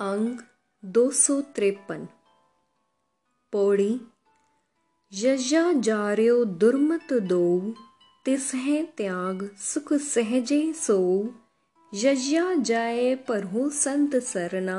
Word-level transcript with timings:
अंग 0.00 0.38
दो 0.84 1.10
सौ 1.10 1.40
त्रेपन। 1.40 2.06
पौड़ी 3.52 4.00
यजा 5.12 5.72
जार्यो 5.72 6.44
दुर्मत 6.44 7.12
दो 7.12 7.74
तिस 8.24 8.54
है 8.54 8.82
त्याग 8.96 9.42
सुख 9.56 9.92
सहजे 9.92 10.72
सो 10.72 10.98
यज्ञा 11.94 12.54
जाए 12.54 13.14
परहु 13.14 13.70
संत 13.70 14.16
सरना, 14.16 14.78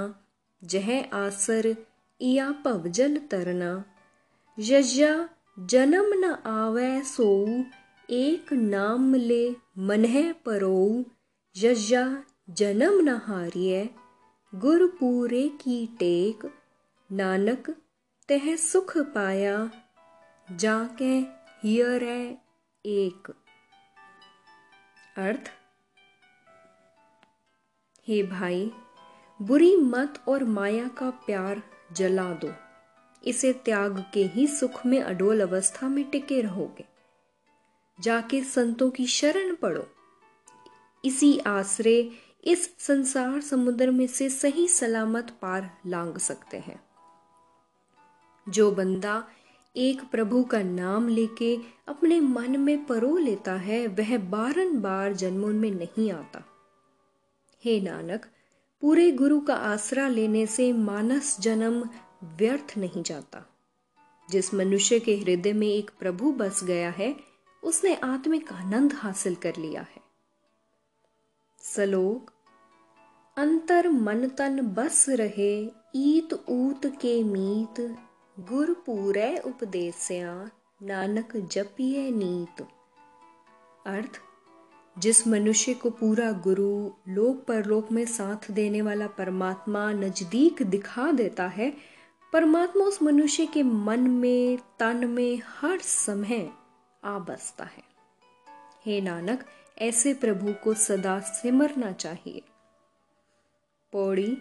जह 0.64 1.10
आसर 1.14 1.76
इया 2.22 2.52
पवजल 2.52 3.18
तरना। 3.18 3.86
यज्ञा 4.60 5.30
जन्म 5.60 6.12
न 6.14 6.34
आवे 6.46 7.04
सो 7.04 7.30
एक 8.10 8.54
नाम 8.54 9.16
ले 9.16 9.56
मनह 9.78 10.34
परो 10.46 11.06
यज्ञा 11.58 12.24
जन्म 12.50 13.00
न 13.00 13.10
हारिय 13.10 13.90
गुरपूरे 14.56 15.50
की 15.50 15.88
टेक, 16.00 16.54
नानक 17.12 17.70
तह 18.30 18.56
सुख 18.56 18.98
पाया, 18.98 19.72
जाके 20.52 21.20
हियर 21.64 22.04
है 22.04 22.42
एक। 22.86 23.34
अर्थ? 25.18 25.52
हे 28.08 28.24
भाई, 28.24 28.72
बुरी 29.42 29.76
मत 29.76 30.24
और 30.28 30.44
माया 30.44 30.88
का 30.88 31.10
प्यार 31.10 31.64
जला 31.92 32.34
दो। 32.34 32.54
इसे 33.24 33.54
त्याग 33.54 34.06
के 34.14 34.24
ही 34.26 34.48
सुख 34.48 34.86
में 34.86 35.02
अडोल 35.02 35.42
अवस्था 35.42 35.88
में 35.88 36.10
टिके 36.10 36.42
रहोगे। 36.42 36.86
जाके 38.00 38.44
संतों 38.44 38.90
की 38.90 39.08
शरण 39.08 39.56
पड़ो 39.56 39.90
इसी 41.06 41.40
आश्रय 41.40 42.29
इस 42.44 42.76
संसार 42.80 43.42
समुद्र 43.42 43.92
में 43.92 44.08
से 44.08 44.30
सही 44.30 44.68
सलामत 44.68 45.38
पार 45.42 45.78
लांग 45.88 46.18
सकते 46.18 46.58
हैं। 46.58 46.84
जो 48.50 48.72
बंदा 48.72 49.28
एक 49.76 50.02
प्रभु 50.12 50.44
का 50.44 50.62
नाम 50.62 51.08
लेके 51.08 51.58
अपने 51.88 52.20
मन 52.20 52.60
में 52.60 52.86
परो 52.86 53.18
लेता 53.18 53.54
है, 53.54 53.88
वह 53.88 54.18
बारंबार 54.18 55.14
जन्मों 55.14 55.48
में 55.48 55.72
नहीं 55.72 56.12
आता। 56.12 56.46
हे 57.66 57.82
नानक, 57.82 58.26
पूरे 58.82 59.12
गुरु 59.12 59.40
का 59.40 59.56
आसरा 59.56 60.08
लेने 60.08 60.46
से 60.46 60.74
मानस 60.74 61.40
जन्म 61.40 61.90
व्यर्थ 62.24 62.78
नहीं 62.78 63.04
जाता। 63.04 63.50
जिस 64.30 64.54
मनुष्य 64.54 65.00
के 65.00 65.18
हृदय 65.18 65.54
में 65.54 65.68
एक 65.68 65.92
प्रभु 66.00 66.32
बस 66.32 66.64
गया 66.64 66.90
है, 66.90 67.16
उसने 67.64 67.96
आत्मिक 67.96 68.54
आनंद 68.54 68.94
हासिल 68.94 69.36
कर 69.36 69.54
लिया 69.58 69.82
है। 69.82 69.99
सलोक, 71.76 72.32
अंतर 73.38 73.90
मन 73.90 74.28
तन 74.28 74.62
बस 74.62 75.06
रहे 75.10 75.72
ईत 75.96 76.34
ऊत 76.50 76.86
के 76.86 77.24
मीत, 77.24 77.98
गुर 78.40 78.74
पूरे 78.86 79.38
उपदेस्या 79.38 80.52
नानक 80.84 81.38
जपिए 81.38 82.12
नीत। 82.12 82.62
अर्थ, 83.86 84.22
जिस 85.00 85.28
मनुष्य 85.28 85.74
को 85.74 85.90
पूरा 85.90 86.32
गुरु 86.32 86.92
लोक 87.08 87.46
परलोक 87.46 87.92
में 87.92 88.06
साथ 88.06 88.52
देने 88.52 88.82
वाला 88.82 89.08
परमात्मा 89.08 89.92
नज़दीक 89.92 90.64
दिखा 90.64 91.12
देता 91.12 91.48
है, 91.48 91.74
परमात्मा 92.34 92.86
उस 92.86 93.04
मनुष्य 93.04 93.46
के 93.46 93.64
मन 93.64 94.00
में, 94.00 94.58
तन 94.80 95.08
में 95.08 95.42
हर 95.62 95.80
समय 95.80 96.50
आ 97.04 97.20
बसता 97.20 97.64
है। 97.64 97.84
हे 98.86 99.02
नानक 99.02 99.46
ऐसे 99.82 100.14
प्रभु 100.14 100.54
को 100.64 100.74
सदा 100.74 101.20
सिमरना 101.20 101.92
चाहिए। 101.92 102.42
पौड़ी, 103.92 104.38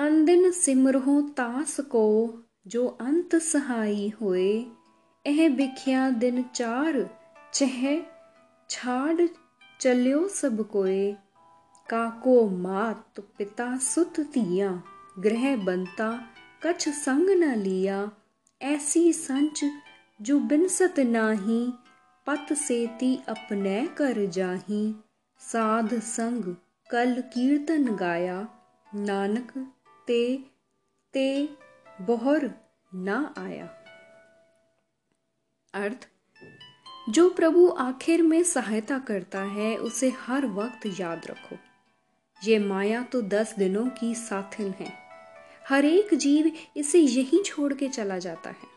अंदिन 0.00 0.50
सिमरहो 0.50 1.20
तास 1.20 1.80
को, 1.80 2.34
जो 2.66 2.86
अंत 2.86 3.34
सहाई 3.34 4.12
होए, 4.20 4.66
एह 5.26 5.48
बिख्या 5.48 6.10
दिन 6.10 6.42
चार, 6.42 7.10
चह 7.54 8.02
छाड़ 8.70 9.26
चलियो 9.80 10.28
सब 10.28 10.68
कोए। 10.68 11.12
काको 11.88 12.48
मात 12.48 13.20
पिता 13.20 13.78
सुत 13.78 14.20
तिया 14.20 14.82
ग्रह 15.18 15.56
बनता 15.56 16.28
कछ 16.62 16.88
संग 16.88 17.30
न 17.30 17.54
लिया। 17.54 18.10
ऐसी 18.62 19.12
संच 19.12 19.64
जो 20.22 20.40
बिनसत 20.40 20.94
नाही 20.98 21.72
पत 22.28 22.52
सेती 22.52 23.20
अपने 23.28 23.86
कर 23.86 24.26
जाही। 24.26 24.94
साध 25.38 25.94
संग 25.94 26.56
कल 26.90 27.20
कीर्तन 27.20 27.96
गाया। 27.96 28.48
नानक 28.94 29.72
ते 30.06 30.44
ते 31.12 31.48
बोहर 32.00 32.50
ना 32.94 33.34
आया। 33.38 33.66
अर्थ, 35.74 36.08
जो 37.08 37.30
प्रभु 37.30 37.68
आखिर 37.68 38.22
में 38.22 38.42
सहायता 38.42 38.98
करता 38.98 39.42
है, 39.42 39.76
उसे 39.76 40.10
हर 40.10 40.46
वक्त 40.46 41.00
याद 41.00 41.26
रखो। 41.26 41.56
ये 42.44 42.58
माया 42.58 43.02
तो 43.02 43.22
दस 43.22 43.54
दिनों 43.58 43.86
की 43.86 44.14
साथिन 44.14 44.70
है। 44.70 44.92
हर 45.68 45.84
एक 45.84 46.14
जीव 46.14 46.52
इसे 46.76 46.98
यहीं 46.98 47.42
छोड़ 47.42 47.74
के 47.74 47.88
चला 47.88 48.18
जाता 48.18 48.50
है। 48.50 48.68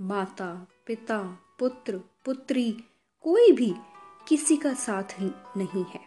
माता, 0.00 0.66
पिता, 0.86 1.38
पुत्र 1.58 2.00
पुत्री 2.26 2.70
कोई 3.24 3.50
भी 3.52 3.72
किसी 4.28 4.56
का 4.56 4.72
साथ 4.74 5.20
नहीं 5.56 5.84
है। 5.84 6.00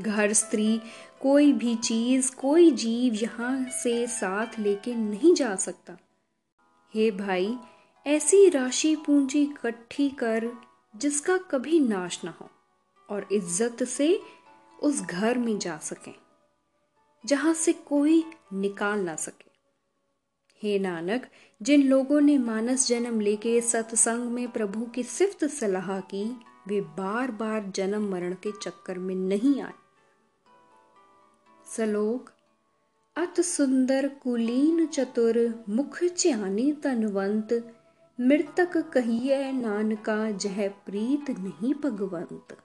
घर 0.00 0.32
स्त्री 0.32 0.80
कोई 1.20 1.52
भी 1.52 1.74
चीज़, 1.76 2.30
कोई 2.34 2.70
जीव 2.70 3.14
यहाँ 3.14 3.68
से 3.72 4.06
साथ 4.06 4.58
लेके 4.58 4.94
नहीं 4.94 5.34
जा 5.34 5.54
सकता। 5.56 5.96
हे 6.94 7.10
भाई, 7.10 7.56
ऐसी 8.06 8.48
राशि 8.48 8.94
पूंजी 8.96 9.42
इकट्ठी 9.42 10.08
कर 10.10 10.50
जिसका 10.94 11.36
कभी 11.50 11.80
नाश 11.80 12.20
ना 12.24 12.34
हो 12.40 12.48
और 13.08 13.26
इज़्ज़त 13.32 13.82
से 13.84 14.18
उस 14.78 15.00
घर 15.02 15.38
में 15.38 15.58
जा 15.58 15.76
सके, 15.78 16.12
जहाँ 17.24 17.54
से 17.54 17.72
कोई 17.72 18.22
निकाल 18.52 19.00
ना 19.00 19.16
सके। 19.16 19.52
हे 20.62 20.78
नानक, 20.78 21.26
जिन 21.62 21.82
लोगों 21.82 22.20
ने 22.20 22.38
मानस 22.38 22.88
जन्म 22.88 23.20
लेके 23.20 23.60
सत्संग 23.60 24.30
में 24.30 24.50
प्रभु 24.50 24.86
की 24.86 25.02
सिफ्त 25.02 25.44
सलाह 25.44 26.00
की, 26.00 26.40
वे 26.68 26.80
बार 26.80 27.30
बार 27.30 27.72
जन्म 27.74 28.10
मरण 28.10 28.34
के 28.34 28.52
चक्कर 28.62 28.98
में 28.98 29.14
नहीं 29.14 29.62
आए। 29.62 29.72
सलोक, 31.76 32.30
अत 33.16 33.40
सुंदर, 33.40 34.08
कुलीन, 34.08 34.86
चतुर, 34.86 35.64
मुख 35.68 36.04
च्यानी, 36.04 36.72
तनवंत, 36.72 37.76
मृतक 38.20 38.76
कहिए 38.76 39.52
नानका, 39.52 40.30
जह 40.30 40.68
प्रीत 40.68 41.30
नहीं 41.30 41.74
भगवंत। 41.74 42.58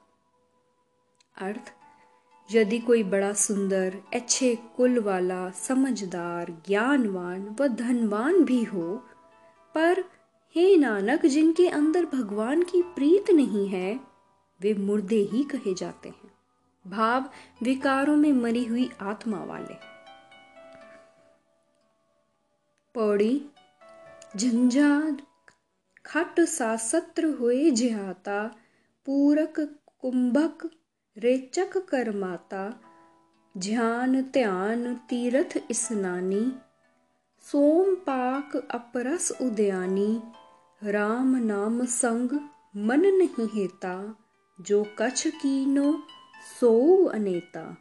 अर्थ 1.42 1.74
यदि 2.52 2.80
कोई 2.80 3.04
बड़ा 3.04 3.34
सुंदर, 3.34 3.98
अच्छे 4.14 4.56
कुल 4.56 5.00
वाला, 5.00 5.50
समझदार, 5.50 6.64
ज्ञानवान 6.68 7.56
व 7.60 7.68
धनवान 7.68 8.44
भी 8.44 8.64
हो, 8.64 9.06
पर 9.76 10.00
हे 10.56 10.78
नानक, 10.78 11.26
जिनके 11.26 11.68
अंदर 11.68 12.06
भगवान 12.06 12.64
की 12.64 12.82
प्रीत 12.82 13.32
नहीं 13.32 13.68
है, 13.68 14.00
वे 14.62 14.74
मुर्दे 14.74 15.30
ही 15.32 15.44
कहे 15.44 15.74
जाते 15.74 16.10
हैं। 16.10 16.32
भाव 16.88 17.30
विकारों 17.64 18.16
में 18.16 18.34
मरी 18.34 18.66
हुई 18.66 18.90
आत्मा 19.02 19.44
वाले। 19.44 19.74
पौड़ी, 22.94 23.46
झंझा, 24.38 25.18
खट 26.06 26.40
सा 26.40 26.76
सत्र 26.76 27.26
हुए 27.26 27.72
जिहाता, 27.72 28.48
पूरक, 29.06 29.60
कुंभक 30.02 30.70
रेचक 31.20 31.78
कर 31.78 32.12
माता 32.12 32.82
ध्यान 33.58 34.22
ध्यान 34.22 34.96
तीर्थ 34.96 35.64
स्नानी 35.72 36.52
सोम 37.42 37.96
पाक 37.96 38.56
अपरस 38.72 39.32
उद्यानी, 39.42 40.22
राम 40.84 41.36
नाम 41.36 41.86
संग 41.86 42.32
मन 42.76 43.02
नहीं 43.02 43.48
हेता, 43.48 44.16
जो 44.62 44.86
कछ 45.00 45.28
कीनो 45.28 46.04
सो 46.60 47.06
अनेता। 47.06 47.78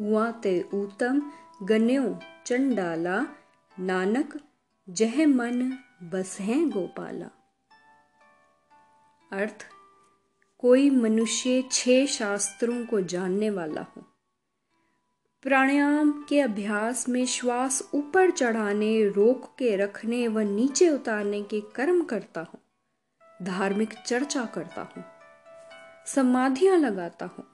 उआ 0.00 0.30
ते 0.30 0.68
ऊतम 0.74 1.32
गन्यो 1.62 2.18
चंडाला, 2.46 3.26
नानक 3.80 4.40
जह 4.88 5.26
मन 5.26 5.78
बस 6.02 6.36
है 6.40 6.70
गोपाला। 6.70 7.30
अर्थ 9.32 9.75
कोई 10.62 10.88
मनुष्य 10.90 11.62
छह 11.72 12.06
शास्त्रों 12.06 12.84
को 12.86 13.00
जानने 13.02 13.50
वाला 13.50 13.80
हो। 13.80 14.02
प्राणायाम 15.44 16.10
के 16.28 16.40
अभ्यास 16.40 17.08
में 17.08 17.24
श्वास 17.26 17.82
ऊपर 17.94 18.30
चढ़ाने, 18.30 19.08
रोक 19.08 19.44
के 19.58 19.74
रखने 19.76 20.26
व 20.28 20.40
नीचे 20.40 20.88
उतारने 20.88 21.42
के 21.42 21.60
कर्म 21.74 22.02
करता 22.04 22.40
हो, 22.42 22.58
धार्मिक 23.42 23.94
चर्चा 23.96 24.44
करता 24.54 24.82
हूँ, 24.86 25.04
समाधियाँ 26.06 26.78
लगाता 26.78 27.26
हूँ, 27.26 27.46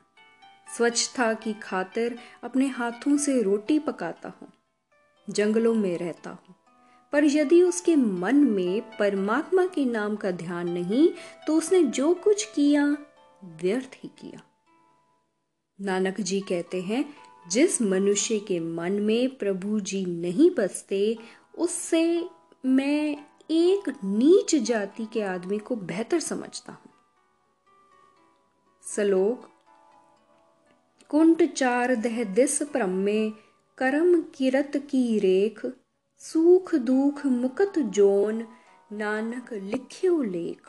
स्वच्छता 0.66 1.32
की 1.34 1.52
खातिर 1.62 2.19
अपने 2.44 2.66
हाथों 2.69 3.16
से 3.16 3.40
रोटी 3.43 3.78
पकाता 3.81 4.28
हूँ, 4.31 4.52
जंगलों 5.28 5.75
में 5.75 5.96
रहता 5.98 6.31
हूँ। 6.31 6.55
पर 7.12 7.25
यदि 7.25 7.62
उसके 7.62 7.97
मन 7.97 8.37
में 8.37 8.97
परमात्मा 8.99 9.67
के 9.67 9.85
नाम 9.85 10.17
का 10.17 10.31
ध्यान 10.31 10.69
नहीं 10.69 11.09
तो 11.47 11.56
उसने 11.56 11.82
जो 11.82 12.14
कुछ 12.14 12.44
किया, 12.55 12.97
व्यर्थ 13.44 13.91
ही 13.94 14.11
किया। 14.20 14.41
नानक 15.81 16.20
जी 16.20 16.41
कहते 16.41 16.82
हैं, 16.82 17.14
जिस 17.50 17.82
मनुष्य 17.82 18.38
के 18.38 18.61
मन 18.61 18.93
में 18.93 19.37
प्रभु 19.37 19.81
जी 19.81 20.05
नहीं 20.05 20.50
बसते, 20.50 21.19
उससे 21.59 22.25
मैं 22.67 23.17
एक 23.50 23.88
नीच 24.05 24.55
जाति 24.55 25.06
के 25.12 25.23
आदमी 25.23 25.58
को 25.58 25.76
बेहतर 25.76 26.20
समझता 26.20 26.73
हूँ। 26.73 26.93
सलोक, 28.82 29.49
कुंट 31.08 31.53
चार 31.53 31.94
दह 31.94 32.25
दिस 32.25 32.62
में 32.76 33.32
करम 33.79 34.20
किरत 34.20 34.73
की 34.76 35.19
रेख 35.19 35.67
सूख 36.22 36.74
दुख 36.80 37.24
मुकत 37.26 37.78
जोन 37.94 38.36
नानक 38.90 39.52
लिख्यो 39.52 40.22
लेख 40.22 40.69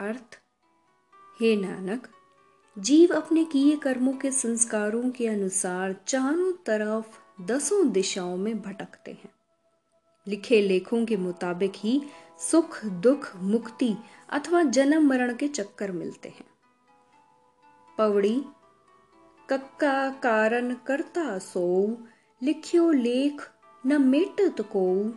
अर्थ 0.00 0.38
हे 1.36 1.54
नानक 1.56 2.08
जीव 2.76 3.14
अपने 3.14 3.44
किए 3.44 3.76
कर्मों 3.76 4.12
के 4.12 4.30
संस्कारों 4.30 5.10
के 5.10 5.26
अनुसार 5.26 5.94
चारों 6.06 6.52
तरफ़ 6.66 7.18
दसों 7.42 7.80
दिशाओं 7.92 8.36
में 8.36 8.60
भटकते 8.62 9.10
हैं 9.12 9.30
लिखे 10.26 10.60
लेखों 10.60 11.04
के 11.06 11.16
मुताबिक 11.16 11.76
ही 11.76 12.00
सुख 12.40 12.84
दुख 13.02 13.30
मुक्ति 13.44 13.94
अथवा 14.30 14.62
जन्म 14.70 15.06
मरण 15.08 15.34
के 15.34 15.48
चक्कर 15.50 15.92
मिलते 15.92 16.28
हैं 16.28 16.46
पवड़ी 17.98 18.36
कक्का 19.48 20.08
कारण 20.18 20.74
करता 20.86 21.38
सो 21.38 21.64
लिख्यो 22.42 22.90
लेख 22.90 23.48
न 23.86 24.02
मेटत 24.02 24.60
को 24.60 25.14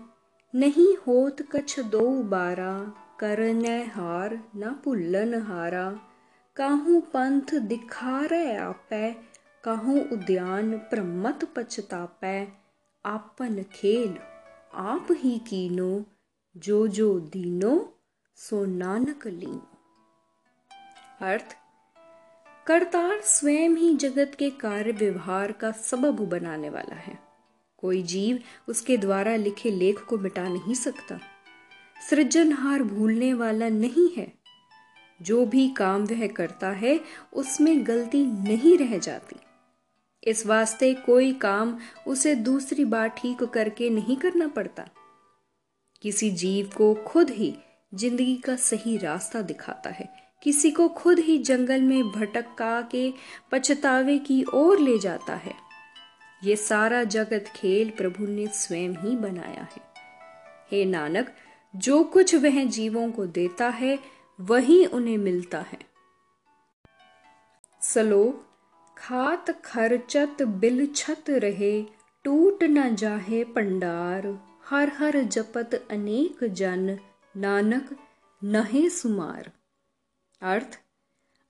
नहीं 0.55 0.95
होत 0.95 1.41
कछ 1.41 1.79
दो 1.79 2.23
बारा, 2.23 2.93
करन 3.19 3.65
हार 3.65 4.49
न 4.55 4.81
पुल्लन 4.83 5.41
हारा। 5.41 5.99
काहू 6.55 6.99
पंथ 6.99 7.55
दिखारे 7.55 8.55
आपै, 8.55 9.15
काहू 9.63 9.99
उद्यान 9.99 10.77
प्रमत 10.77 11.53
पछतापै। 11.55 12.47
आपन 13.05 13.63
खेल 13.63 14.17
आप 14.73 15.07
ही 15.11 15.39
कीनो, 15.39 16.05
जो 16.57 16.87
जो 16.87 17.19
दीनो, 17.19 17.93
सो 18.35 18.65
नानक 18.65 19.27
लीनो। 19.27 19.67
अर्थ, 21.21 21.57
करतार 22.67 23.21
स्वयं 23.21 23.69
ही 23.69 23.95
जगत 23.95 24.31
के 24.39 24.49
कार्य 24.49 24.91
व्यवहार 24.91 25.51
का 25.51 25.71
सबब 25.71 26.29
बनाने 26.29 26.69
वाला 26.69 26.95
है। 26.95 27.30
कोई 27.81 28.03
जीव 28.03 28.39
उसके 28.67 28.97
द्वारा 28.97 29.35
लिखे 29.35 29.71
लेख 29.71 29.99
को 29.99 30.17
मिटा 30.17 30.43
नहीं 30.43 30.73
सकता। 30.73 31.19
सृजनहार 32.09 32.83
भूलने 32.83 33.33
वाला 33.33 33.69
नहीं 33.69 34.09
है। 34.17 34.33
जो 35.21 35.45
भी 35.45 35.69
काम 35.69 36.05
वह 36.05 36.27
करता 36.27 36.69
है, 36.69 36.99
उसमें 37.33 37.87
गलती 37.87 38.25
नहीं 38.25 38.77
रह 38.77 38.97
जाती। 38.97 39.35
इस 40.23 40.45
वास्ते 40.45 40.93
कोई 40.93 41.33
काम 41.33 41.77
उसे 42.07 42.35
दूसरी 42.35 42.85
बार 42.85 43.07
ठीक 43.07 43.43
करके 43.43 43.89
नहीं 43.89 44.17
करना 44.17 44.47
पड़ता। 44.47 44.89
किसी 46.01 46.31
जीव 46.31 46.69
को 46.77 46.93
खुद 46.93 47.29
ही 47.29 47.55
ज़िंदगी 47.93 48.35
का 48.35 48.55
सही 48.55 48.97
रास्ता 48.97 49.41
दिखाता 49.41 49.89
है। 49.89 50.09
किसी 50.43 50.71
को 50.71 50.87
खुद 50.87 51.19
ही 51.19 51.37
जंगल 51.37 51.81
में 51.81 52.09
भटका 52.09 52.81
के 52.81 53.13
पछतावे 53.51 54.17
की 54.17 54.43
ओर 54.53 54.79
ले 54.79 54.99
जाता 54.99 55.35
है। 55.35 55.70
ये 56.43 56.55
सारा 56.55 57.03
जगत 57.03 57.45
खेल 57.55 57.89
प्रभु 57.89 58.25
ने 58.25 58.47
स्वयं 58.47 58.89
ही 58.89 59.15
बनाया 59.15 59.67
है। 59.71 59.81
हे 60.71 60.85
नानक, 60.85 61.35
जो 61.75 62.03
कुछ 62.03 62.35
वह 62.35 62.63
जीवों 62.63 63.11
को 63.11 63.25
देता 63.25 63.69
है, 63.69 63.99
वही 64.39 64.85
उन्हें 64.85 65.17
मिलता 65.17 65.59
है। 65.59 65.79
सलोक, 67.81 68.45
खात 68.97 69.61
खर्चत 69.65 70.37
बिल 70.41 70.93
छत 70.95 71.23
रहे, 71.29 71.85
टूट 72.23 72.63
न 72.63 72.95
जाहे 72.95 73.43
पंडार, 73.43 74.39
हर 74.69 74.89
हर 74.89 75.21
जपत 75.21 75.87
अनेक 75.91 76.43
जन, 76.43 76.99
नानक, 77.37 77.97
नहे 78.43 78.89
सुमार। 78.89 79.51
अर्थ, 80.41 80.79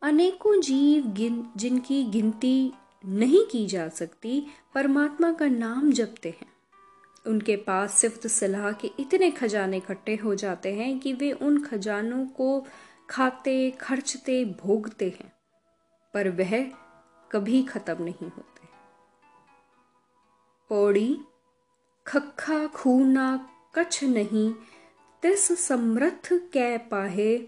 अनेकों 0.02 0.62
जीव 0.62 1.08
गिन, 1.08 1.52
जिनकी 1.58 2.04
गिनती 2.04 2.74
नहीं 3.06 3.46
की 3.46 3.68
जा 3.68 3.90
सकती, 3.90 4.48
परमात्मा 4.76 5.32
का 5.34 5.48
नाम 5.48 5.92
जपते 5.92 6.30
हैं। 6.30 6.52
उनके 7.28 7.56
पास 7.56 7.94
सिफ्त 7.94 8.28
सलाह 8.28 8.72
के 8.72 8.92
इतने 9.00 9.32
खजाने 9.32 9.78
इकट्ठे 9.78 10.16
हो 10.16 10.36
जाते 10.36 10.74
हैं 10.74 11.00
कि 11.00 11.14
वे 11.14 11.32
उन 11.32 11.64
खजानों 11.64 12.26
को 12.26 12.66
खाते, 13.10 13.72
खर्चते, 13.72 14.46
भोगते 14.46 15.10
हैं, 15.20 15.32
पर 16.14 16.30
वह 16.30 16.64
कभी 17.32 17.64
खत्म 17.64 18.04
नहीं 18.04 18.30
होते। 18.30 18.68
पौड़ी, 20.70 21.18
खखा, 22.08 22.68
खूना 22.68 23.50
कछ 23.76 24.04
नहीं, 24.04 24.54
तिस 25.22 25.60
समर्थ 25.60 26.30
कै 26.34 26.78
पाहे, 26.78 27.48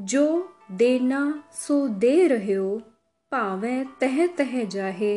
जो 0.00 0.56
देना 0.72 1.44
सो 1.52 1.88
दे 1.88 2.26
रहे 2.26 2.52
हो 2.52 2.82
पावे 3.34 3.74
तह 4.00 4.26
तह 4.38 4.52
जाहे 4.72 5.14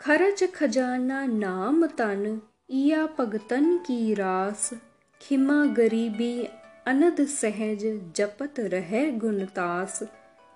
खरच 0.00 0.42
खजाना 0.54 1.24
नाम 1.26 1.86
तन 1.98 2.22
इया 2.72 3.06
भगतन 3.18 3.76
की 3.86 4.14
रास 4.14 4.70
खिमा 5.20 5.56
गरीबी 5.74 6.32
अनद 6.86 7.20
सहज 7.32 7.84
जपत 8.16 8.60
रहे 8.72 9.04
गुणतास 9.24 10.00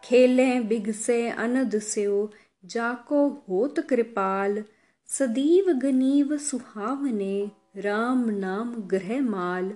खेले 0.05 0.49
बिगसे 0.71 1.19
अनद 1.45 1.79
स्यो 1.89 2.17
जाको 2.65 3.21
होत 3.49 3.81
कृपाल 3.91 4.63
सदीव 5.09 5.73
गनीव 5.83 6.37
सुहावने 6.47 7.37
राम 7.83 8.29
नाम 8.41 8.75
ग्रह 8.89 9.21
माल 9.29 9.71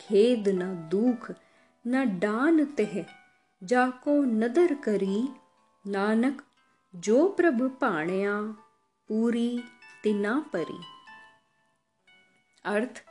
खेद 0.00 0.48
न 0.48 0.72
दुख 0.90 1.30
न 1.30 2.08
डान 2.20 2.64
तेह 2.78 2.98
जाको 3.62 4.22
नदर 4.40 4.74
करी 4.84 5.22
नानक, 5.86 6.42
जो 6.94 7.28
प्रभ 7.28 7.70
पाणिया, 7.80 8.42
पूरी 9.08 9.64
तिना 10.02 10.50
परी। 10.52 10.84
अर्थ, 12.64 13.04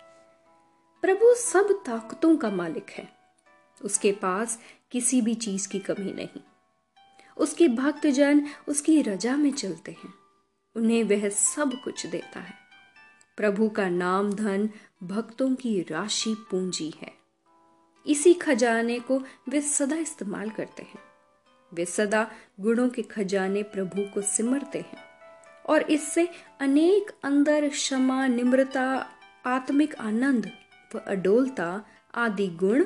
प्रभु 1.02 1.34
सब 1.34 1.84
ताकतों 1.86 2.38
का 2.38 2.50
मालिक 2.50 2.90
है। 2.90 3.18
उसके 3.82 4.12
पास 4.12 4.60
किसी 4.92 5.22
भी 5.22 5.36
चीज़ 5.36 5.70
की 5.70 5.80
कमी 5.80 6.14
नहीं। 6.14 6.42
उसके 7.38 7.68
भक्तजन 7.68 8.48
उसकी 8.68 9.02
रजा 9.02 9.36
में 9.36 9.52
चलते 9.52 9.92
हैं। 9.92 10.14
उन्हें 10.76 11.04
वह 11.04 11.30
सब 11.30 11.72
कुछ 11.84 12.06
देता 12.06 12.40
है। 12.40 12.54
प्रभु 13.38 13.70
का 13.70 13.90
नाम 13.90 14.34
धन 14.34 14.70
भक्तों 15.04 15.56
की 15.56 15.82
राशि 15.82 16.36
पूंजी 16.52 16.94
है। 17.02 17.14
इसी 18.08 18.34
खजाने 18.34 19.00
को 19.00 19.24
वे 19.50 19.62
सदा 19.62 19.96
इस्तेमाल 19.96 20.50
करते 20.50 20.84
हैं। 20.84 21.11
वे 21.74 21.86
सदा 21.86 22.32
गुणों 22.60 22.90
के 22.90 23.02
खजाने 23.02 23.64
प्रभु 23.64 24.14
को 24.14 24.22
सिमरते 24.22 24.80
हैं। 24.80 25.12
और 25.70 25.82
इससे 25.82 26.30
अनेक 26.60 27.12
अंदर 27.24 27.70
क्षमा, 27.70 28.28
निम्रता, 28.28 29.10
आत्मिक 29.46 29.96
आनंद 29.96 30.52
व 30.96 31.00
अडोलता 31.00 31.86
आदि 32.16 32.48
गुण 32.48 32.84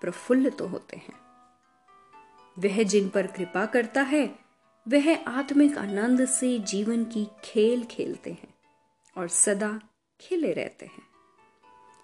प्रफुल्लित 0.00 0.58
तो 0.58 0.66
होते 0.66 0.96
हैं। 0.96 1.14
वह 2.58 2.82
जिन 2.82 3.08
पर 3.08 3.26
कृपा 3.26 3.66
करता 3.66 4.02
है, 4.02 4.38
वह 4.88 5.24
आत्मिक 5.24 5.78
आनंद 5.78 6.24
से 6.24 6.58
जीवन 6.58 7.04
की 7.04 7.28
खेल 7.44 7.84
खेलते 7.84 8.30
हैं 8.30 8.54
और 9.16 9.28
सदा 9.28 9.80
खिले 10.20 10.52
रहते 10.52 10.86
हैं। 10.86 11.02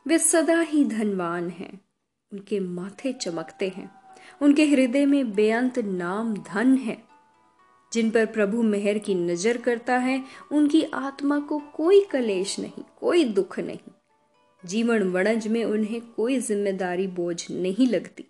वे 0.06 0.18
सदा 0.18 0.60
ही 0.60 0.84
धनवान 0.84 1.48
हैं, 1.48 1.80
उनके 2.32 2.60
माथे 2.60 3.12
चमकते 3.12 3.68
हैं। 3.68 4.03
उनके 4.42 4.64
हृदय 4.64 5.06
में 5.06 5.34
बेअंत 5.34 5.78
नाम 5.78 6.34
धन 6.34 6.76
है। 6.76 7.04
जिन 7.92 8.10
पर 8.10 8.26
प्रभु 8.26 8.62
मेहर 8.62 8.98
की 8.98 9.14
नज़र 9.14 9.56
करता 9.56 9.96
है, 9.96 10.24
उनकी 10.52 10.82
आत्मा 10.82 11.40
को 11.40 11.58
कोई 11.58 12.04
कलेश 12.04 12.60
नहीं, 12.60 12.84
कोई 13.00 13.24
दुख 13.24 13.58
नहीं। 13.58 13.92
जीवन 14.64 15.02
वणज 15.02 15.48
में 15.48 15.64
उन्हें 15.64 16.00
कोई 16.00 16.38
ज़िम्मेदारी 16.38 17.06
बोझ 17.06 17.50
नहीं 17.50 17.86
लगती। 17.86 18.24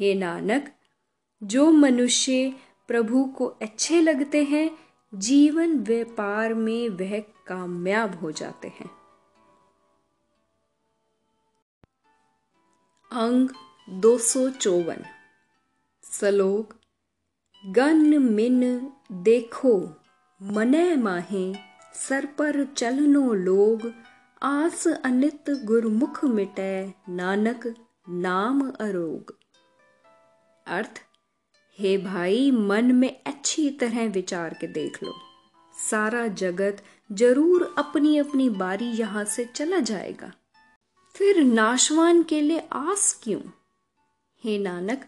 हे 0.00 0.14
नानक, 0.14 0.72
जो 1.42 1.70
मनुष्य 1.70 2.54
प्रभु 2.88 3.24
को 3.24 3.46
अच्छे 3.46 4.00
लगते 4.00 4.44
हैं, 4.44 4.78
जीवन 5.14 5.78
व्यापार 5.78 6.54
में 6.54 6.88
वह 6.88 7.18
कामयाब 7.18 8.14
हो 8.14 8.30
जाते 8.30 8.68
हैं। 8.68 8.90
अंग 13.12 13.48
दो 13.92 14.18
सौ 14.18 14.50
चौवन। 14.50 15.04
सलोक, 16.04 16.74
गन 17.66 18.22
मिन 18.22 18.92
देखो, 19.12 19.90
मनै 20.42 20.96
माहे, 20.96 21.54
सर 21.94 22.26
पर 22.26 22.64
चलनो 22.64 23.32
लोग, 23.34 23.92
आस 24.42 24.88
अनित 24.88 25.50
गुरमुख 25.50 26.24
मिटे, 26.24 26.94
नानक 27.08 27.74
नाम 28.08 28.70
अरोग। 28.70 29.38
अर्थ, 30.66 31.00
हे 31.78 31.98
भाई, 31.98 32.50
मन 32.50 32.84
में 32.84 33.22
अच्छी 33.26 33.70
तरह 33.70 34.06
विचार 34.06 34.54
के 34.60 34.66
देख 34.66 35.02
लो। 35.02 35.14
सारा 35.90 36.26
जगत 36.26 36.82
ज़रूर 37.12 37.74
अपनी 37.78 38.18
अपनी 38.18 38.50
बारी 38.50 38.86
यहाँ 38.86 39.24
से 39.24 39.44
चला 39.44 39.78
जाएगा। 39.78 40.32
फिर 41.14 41.44
नाशवान 41.44 42.22
के 42.22 42.40
लिए 42.40 42.68
आस 42.72 43.20
क्यों? 43.22 43.40
हे 44.44 44.58
नानक, 44.58 45.06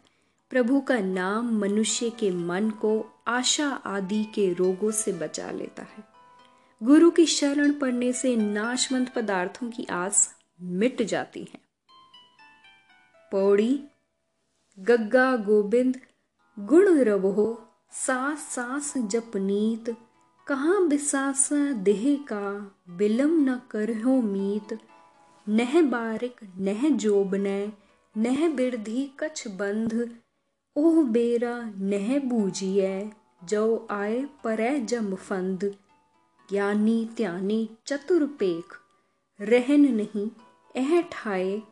प्रभु 0.51 0.81
का 0.81 0.99
नाम 0.99 1.59
मनुष्य 1.59 2.11
के 2.11 2.31
मन 2.31 2.71
को 2.71 3.23
आशा 3.29 3.69
आदि 3.69 4.25
के 4.25 4.53
रोगों 4.53 4.91
से 4.91 5.13
बचा 5.13 5.51
लेता 5.51 5.83
है। 5.83 6.05
गुरु 6.83 7.11
की 7.11 7.27
शरण 7.27 7.73
पड़ने 7.73 8.13
से 8.13 8.37
नाशवंत 8.37 9.15
पदार्थों 9.15 9.71
की 9.71 9.85
आस 9.85 10.35
मिट 10.63 11.03
जाती 11.03 11.41
है। 11.41 11.61
पौड़ी, 13.33 13.85
गग्गा 14.79 15.37
गोबिंद 15.37 16.01
गुण 16.59 16.99
रवो, 16.99 17.69
सास 17.93 18.39
सास 18.39 18.99
जपनीत 18.99 19.97
कहाँ 20.47 20.89
बिसास 20.89 21.53
देह 21.53 22.25
का 22.33 22.77
बिलम 22.89 23.51
न 23.51 23.61
करहो 23.71 24.23
मीत, 24.23 24.79
नह 25.49 25.83
बारिक 25.83 26.41
नह 26.59 26.89
जोबन 26.89 27.73
नह 28.17 28.49
बिरधि 28.49 29.11
कछ 29.21 29.49
बंध, 29.49 29.93
ओह 30.77 31.03
बेरा 31.05 31.73
नह 31.77 32.19
बूजिए 32.19 33.11
जो 33.45 33.89
आए 33.91 34.25
परै 34.45 34.81
जम 34.81 35.15
फंद 35.15 35.65
ज्ञानी 36.51 37.09
त्यानी 37.17 37.59
चतुर 37.87 38.27
पेख, 38.27 38.75
रहन 39.41 39.81
नहीं 39.81 40.31
एह 40.77 41.03
ठाए। 41.13 41.63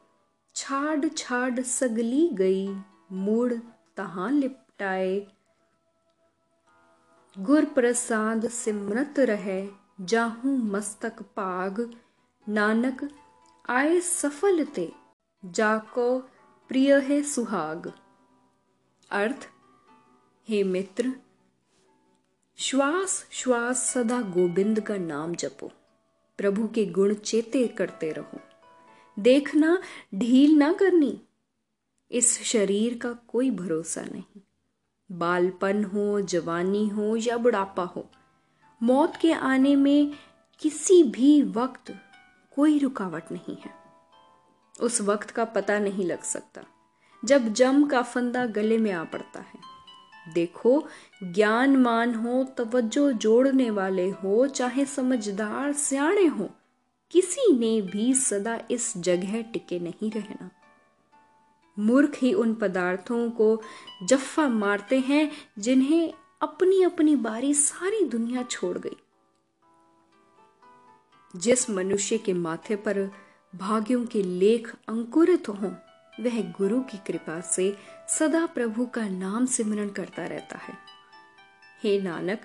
छाड़ 0.54 1.09
छाड़ 1.09 1.61
सगली 1.61 2.28
गई, 2.28 2.66
मूड़ 3.12 3.52
तहां 3.97 4.32
लिपटाए। 4.32 5.26
गुर 7.38 7.64
प्रसाद 7.64 8.49
सिमरत 8.49 9.18
रहे, 9.18 9.68
जाहू 10.00 10.56
मस्तक 10.56 11.23
पाग। 11.23 11.94
नानक 12.49 13.09
आए 13.68 14.00
सफल 14.00 14.64
ते 14.64 15.00
जाको 15.44 16.18
प्रिय 16.68 16.94
है 16.94 17.23
सुहाग। 17.23 17.92
अर्थ, 19.11 19.49
हे 20.49 20.64
मित्र, 20.64 21.12
श्वास 22.56 23.28
श्वास 23.30 23.76
सदा 23.82 24.23
गोविंद 24.23 24.80
का 24.80 24.97
नाम 24.97 25.35
जपो। 25.35 25.73
प्रभु 26.38 26.68
के 26.68 26.87
गुण 26.87 27.14
चेते 27.14 27.68
करते 27.68 28.12
रहो। 28.12 28.40
देखना, 29.18 29.82
ढील 30.14 30.56
ना 30.56 30.73
करनी। 30.73 31.23
इस 32.11 32.42
शरीर 32.42 32.99
का 32.99 33.12
कोई 33.12 33.50
भरोसा 33.50 34.02
नहीं। 34.02 34.40
बालपन 35.12 35.85
हो, 35.85 36.20
जवानी 36.20 36.88
हो 36.88 37.16
या 37.16 37.37
बुढ़ापा 37.37 37.85
हो, 37.85 38.11
मौत 38.82 39.16
के 39.16 39.32
आने 39.32 39.76
में 39.76 40.12
किसी 40.59 41.02
भी 41.02 41.42
वक्त 41.42 41.94
कोई 42.56 42.78
रुकावट 42.78 43.32
नहीं 43.32 43.56
है। 43.56 43.80
उस 44.81 45.01
वक्त 45.01 45.31
का 45.31 45.45
पता 45.45 45.79
नहीं 45.79 46.05
लग 46.05 46.23
सकता, 46.23 46.63
जब 47.25 47.53
जम 47.53 47.87
का 47.87 48.03
फंदा 48.03 48.47
गले 48.47 48.79
में 48.79 48.93
आ 48.93 49.05
पड़ता 49.05 49.41
है। 49.41 49.71
देखो, 50.35 50.85
ज्ञानमान 51.23 52.15
हो, 52.15 52.45
तवज्जो 52.45 53.13
जोड़ने 53.13 53.71
वाले 53.71 54.11
हो, 54.11 54.47
चाहे 54.47 54.85
समझदार, 54.85 55.73
सियाणे 55.73 56.27
हो, 56.27 56.51
किसी 57.11 57.59
ने 57.59 57.81
भी 57.81 58.15
सदा 58.15 58.61
इस 58.71 58.97
जगह 58.97 59.43
टिके 59.43 59.79
नहीं 59.79 60.11
रहना। 60.11 60.51
मूर्ख 61.79 62.13
ही 62.17 62.35
उन 62.35 62.55
पदार्थों 62.55 63.31
को 63.31 63.63
जफ्फा 64.03 64.49
मारते 64.49 64.99
हैं, 64.99 65.33
जिन्हें 65.59 66.15
अपनी 66.41 66.83
अपनी 66.83 67.17
बारी 67.17 67.55
सारी 67.55 68.05
दुनिया 68.05 68.43
छोड़ 68.43 68.79
गई। 68.79 68.97
जिस 71.37 71.71
मनुष्य 71.71 72.19
के 72.19 72.33
माथे 72.33 72.77
पर 72.77 73.11
भाग्यों 73.54 74.07
के 74.07 74.23
लेख 74.23 74.75
अंकुरित 74.88 75.49
हों, 75.49 75.71
वह 76.21 76.42
गुरु 76.42 76.80
की 76.80 76.99
कृपा 76.99 77.40
से 77.40 77.76
सदा 78.09 78.47
प्रभु 78.47 78.87
का 78.87 79.09
नाम 79.09 79.47
सिमरण 79.47 79.88
करता 79.88 80.26
रहता 80.26 80.59
है। 80.59 80.75
हे 81.83 82.00
नानक, 82.00 82.42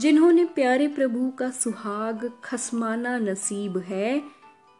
जिन्होंने 0.00 0.44
प्यारे 0.44 0.88
प्रभु 0.88 1.30
का 1.30 1.50
सुहाग 1.50 2.40
खसमाना 2.44 3.18
नसीब 3.18 3.78
है, 3.78 4.22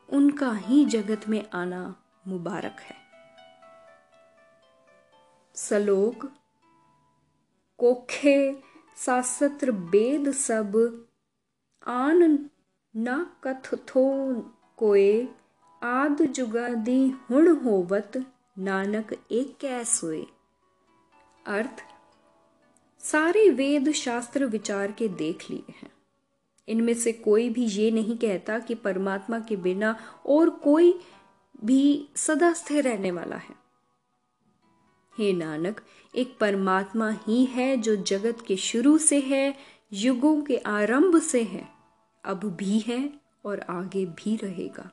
उनका 0.09 0.53
ही 0.53 0.85
जगत 0.85 1.29
में 1.29 1.51
आना 1.51 2.03
मुबारक 2.27 2.77
है। 2.81 2.97
सलोक, 5.55 6.33
कोखे 7.79 8.63
सासत्र 8.97 9.73
बेद 9.73 10.33
सब, 10.33 11.05
आन 11.87 12.51
न 12.97 13.27
कथथो 13.45 14.35
कोए 14.77 15.29
आद 15.83 16.23
जुगादी 16.23 17.07
हुण 17.31 17.49
होवत 17.57 18.17
नानक 18.59 19.13
एक 19.31 19.57
कैसोए 19.61 20.25
अर्थ 21.47 21.83
सारे 23.01 23.49
वेद 23.51 23.91
शास्त्र 23.93 24.47
विचार 24.47 24.93
के 24.93 25.09
देख 25.09 25.51
लिए 25.51 25.75
हैं 25.83 25.91
इनमें 26.69 26.93
से 26.95 27.13
कोई 27.13 27.49
भी 27.51 27.65
ये 27.65 27.91
नहीं 27.91 28.17
कहता 28.19 28.59
कि 28.59 28.75
परमात्मा 28.75 29.39
के 29.41 29.57
बिना 29.57 29.97
और 30.27 30.51
कोई 30.51 30.93
भी 31.65 32.09
सदा 32.17 32.53
स्थिर 32.53 32.85
रहने 32.85 33.11
वाला 33.11 33.37
है 33.37 33.55
हे 35.19 35.33
नानक 35.33 35.81
एक 36.15 36.37
परमात्मा 36.41 37.11
ही 37.27 37.45
है 37.45 37.77
जो 37.77 37.97
जगत 37.97 38.45
के 38.49 38.57
शुरू 38.57 38.97
से 38.99 39.21
है 39.21 39.55
युगों 39.93 40.41
के 40.43 40.57
आरंभ 40.57 41.21
से 41.23 41.43
है 41.43 41.69
अब 42.25 42.45
भी 42.59 42.79
है 42.79 43.03
और 43.45 43.61
आगे 43.71 44.07
भी 44.07 44.37
रहेगा 44.37 44.91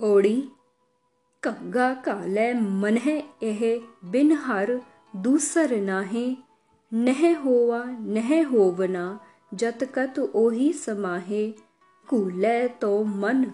पौड़ी 0.00 0.48
कग्गा 1.44 1.94
काले 1.94 2.54
मन 2.54 2.96
है 2.96 3.24
एह 3.42 3.60
बिन 4.04 4.32
हर 4.32 4.80
दूसर 5.16 5.76
नाहे। 5.76 6.36
नह 6.92 7.38
होवा, 7.40 7.84
नह 7.88 8.46
होवना 8.48 9.20
जतकत 9.54 10.18
ओही 10.18 10.72
समाहे। 10.72 11.50
कूले 12.08 12.68
तो 12.68 13.04
मन, 13.04 13.52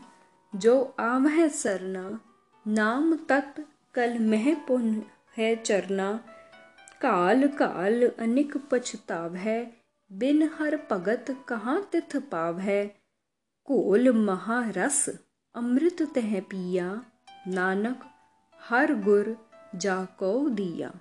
जो 0.56 0.94
आवह 1.00 1.49
सरना। 1.49 2.20
नाम 2.66 3.14
तत् 3.16 3.61
कल 3.94 4.18
मह 4.18 4.54
पुन 4.54 5.02
है 5.37 5.56
चरना। 5.56 6.12
काल 7.00 7.47
काल 7.49 8.09
अनिक 8.18 8.56
पछताव 8.70 9.35
है 9.35 9.76
बिन 10.12 10.42
हर 10.42 10.76
भगत 10.90 11.44
कहाँ 11.49 11.88
तिथ 11.92 12.16
पाव। 12.16 12.59
है 12.59 12.87
कोल 13.64 14.11
महारस 14.11 15.29
अमृत 15.54 16.02
तह 16.14 16.40
पिया, 16.40 17.02
नानक, 17.49 18.04
हर 18.61 18.95
गुर 18.95 19.49
जाको 19.75 20.49
दिया। 20.49 20.92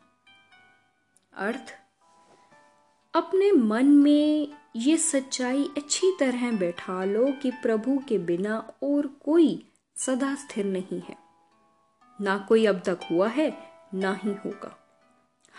अर्थ, 1.34 1.80
अपने 3.16 3.52
मन 3.52 3.86
में 3.86 4.48
ये 4.76 4.98
सच्चाई 4.98 5.64
अच्छी 5.78 6.18
तरह 6.20 6.52
बैठा 6.52 7.04
लो 7.04 7.32
कि 7.42 7.52
प्रभु 7.52 8.02
के 8.10 8.18
बिना 8.18 8.74
और 8.84 9.08
कोई 9.08 9.72
सदा 9.96 10.36
स्थिर 10.36 10.66
नहीं 10.66 11.02
है। 11.02 11.18
ना 12.22 12.38
कोई 12.38 12.66
अब 12.66 12.80
तक 12.80 13.00
हुआ 13.12 13.28
है, 13.28 13.58
ना 13.94 14.14
ही 14.14 14.34
होगा। 14.34 14.78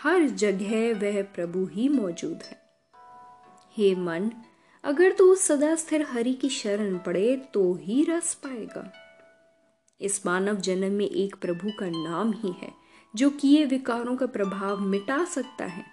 हर 0.01 0.23
जगह 0.23 0.99
वह 0.99 1.23
प्रभु 1.23 1.65
ही 1.65 1.89
मौजूद 1.89 2.39
है। 2.43 2.61
हे 3.77 3.95
मन 3.95 4.31
अगर 4.83 5.11
तू 5.11 5.35
सदा 5.35 5.75
स्थिर 5.75 6.05
हरि 6.09 6.33
की 6.33 6.49
शरण 6.49 6.97
पड़े 6.97 7.35
तो 7.53 7.73
ही 7.75 8.03
रस 8.03 8.33
पाएगा। 8.33 8.91
इस 10.01 10.25
मानव 10.25 10.55
जन्म 10.55 10.91
में 10.93 11.05
एक 11.05 11.35
प्रभु 11.35 11.71
का 11.79 11.89
नाम 11.89 12.31
ही 12.31 12.51
है, 12.51 12.73
जो 13.15 13.29
किए 13.29 13.65
विकारों 13.65 14.15
का 14.15 14.25
प्रभाव 14.25 14.79
मिटा 14.79 15.25
सकता 15.25 15.65
है। 15.65 15.85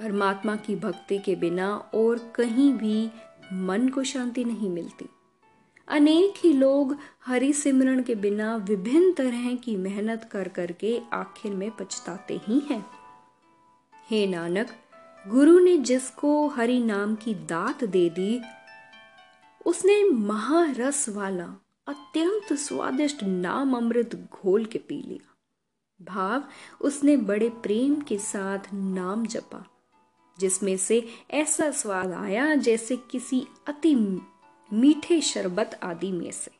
परमात्मा 0.00 0.56
की 0.56 0.76
भक्ति 0.76 1.18
के 1.18 1.34
बिना 1.34 1.76
और 1.94 2.32
कहीं 2.34 2.72
भी 2.72 3.10
मन 3.52 3.88
को 3.88 4.04
शांति 4.04 4.44
नहीं 4.44 4.70
मिलती। 4.70 5.06
अनेक 5.88 6.34
ही 6.44 6.52
लोग 6.52 6.96
हरि 7.26 7.52
सिमरण 7.52 8.02
के 8.02 8.14
बिना 8.14 8.56
विभिन्न 8.56 9.12
तरह 9.12 9.54
की 9.54 9.76
मेहनत 9.76 10.28
कर 10.32 10.48
करके 10.48 11.00
आखिर 11.12 11.52
में 11.52 11.70
पछताते 11.70 12.40
ही 12.48 12.58
हैं। 12.58 12.86
हे 14.10 14.26
नानक 14.26 14.66
गुरु 15.28 15.58
ने 15.58 15.78
जिसको 15.78 16.48
हरि 16.48 16.80
नाम 16.80 17.14
की 17.14 17.34
दात 17.34 17.84
दे 17.84 18.10
दी, 18.10 18.40
उसने 19.66 20.04
महारस 20.04 21.08
वाला, 21.08 21.44
अत्यंत 21.86 22.52
स्वादिष्ट 22.52 23.22
नाम 23.22 23.76
अमृत 23.76 24.28
घोल 24.32 24.64
के 24.64 24.78
पी 24.78 25.02
लिया। 25.02 25.34
भाव, 26.04 26.44
उसने 26.80 27.16
बड़े 27.16 27.48
प्रेम 27.48 28.00
के 28.00 28.18
साथ 28.18 28.58
नाम 28.74 29.26
जपा, 29.26 29.66
जिसमें 30.38 30.76
से 30.76 31.08
ऐसा 31.30 31.70
स्वाद 31.70 32.12
आया 32.12 32.54
जैसे 32.54 32.96
किसी 32.96 33.46
अति 33.68 33.94
मीठे 34.72 35.20
शरबत 35.20 35.80
आदि 35.82 36.12
में 36.12 36.30
से। 36.30 36.50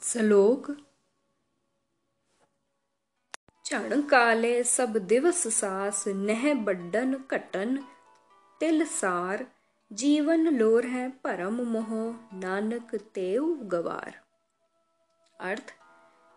सलोक 0.00 0.76
चण 3.64 4.00
काले 4.00 4.62
सब 4.64 4.96
दिवस 5.06 5.46
सास 5.54 6.04
नह 6.08 6.52
बड्डन 6.54 7.14
कटन 7.30 7.76
तिल 8.60 8.84
सार 8.86 9.46
जीवन 9.90 10.48
लोर 10.48 10.86
है 10.86 11.08
परम 11.24 11.62
मोह 11.68 11.92
नानक 12.38 12.94
तेव 13.14 13.46
गवार 13.64 14.20
अर्थ 15.40 15.72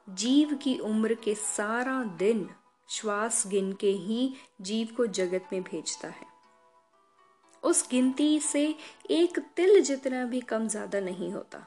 जीव 0.07 0.53
की 0.55 0.77
उम्र 0.83 1.13
के 1.23 1.35
सारा 1.35 2.03
दिन 2.17 2.49
श्वास 2.89 3.43
गिन 3.47 3.71
के 3.73 3.91
ही 3.99 4.33
जीव 4.61 4.95
को 4.97 5.05
जगत 5.13 5.49
में 5.53 5.61
भेजता 5.63 6.07
है 6.07 6.25
उस 7.63 7.87
गिनती 7.91 8.39
से 8.39 8.63
एक 9.11 9.39
तिल 9.55 9.81
जितना 9.81 10.25
भी 10.25 10.41
कम 10.41 10.67
ज़्यादा 10.67 10.99
नहीं 10.99 11.31
होता 11.33 11.65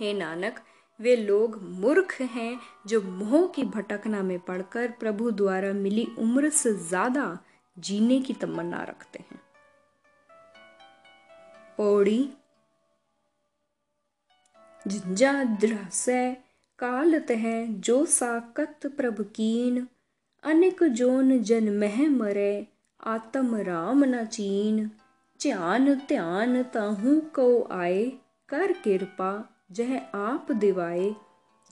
हे 0.00 0.12
नानक 0.12 0.60
वे 1.00 1.14
लोग 1.16 1.60
मूर्ख 1.62 2.20
हैं 2.20 2.58
जो 2.86 3.00
मोह 3.02 3.46
की 3.46 3.64
भटकना 3.66 4.22
में 4.22 4.38
पड़कर 4.38 4.90
प्रभु 4.90 5.30
द्वारा 5.30 5.72
मिली 5.72 6.06
उम्र 6.18 6.48
से 6.50 6.72
ज़्यादा 6.74 7.26
जीने 7.76 8.20
की 8.20 8.32
तमन्ना 8.32 8.82
रखते 8.82 9.18
हैं। 9.18 9.40
पौड़ी 11.76 12.28
जिंजा 14.86 15.88
से 15.92 16.34
कालत 16.78 17.30
है 17.30 17.80
जो 17.80 18.04
साकत 18.06 18.86
प्रभु 18.96 19.24
कीन, 19.24 19.86
अनिक 20.44 20.82
जोन 20.84 21.38
जन 21.42 21.68
मह 21.78 22.08
मरे, 22.08 22.66
आत्म 23.06 23.56
राम 23.56 24.04
न 24.04 24.24
चीन 24.24 24.90
ध्यान 25.40 25.94
ध्यान 26.08 26.62
ताहू 26.62 27.20
को 27.34 27.46
आए, 27.72 28.04
कर 28.48 28.72
कृपा 28.84 29.30
जह 29.72 29.98
आप 30.14 30.52
दिवाए 30.52 31.16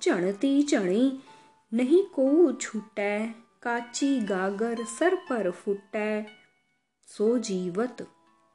चणती 0.03 0.63
चणी 0.63 1.21
नहीं 1.75 2.05
को 2.05 2.53
छूटै, 2.53 3.29
काची 3.63 4.21
गागर 4.21 4.85
सर 4.85 5.15
पर 5.15 5.51
फुटै। 5.51 6.27
सो 7.07 7.39
जीवत, 7.39 8.09